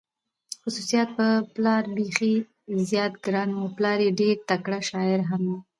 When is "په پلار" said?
1.15-1.83